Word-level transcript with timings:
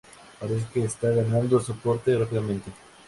Parece 0.39 0.65
que 0.73 0.79
está 0.83 1.11
ganando 1.11 1.59
soporte 1.59 2.17
rápidamente". 2.17 2.71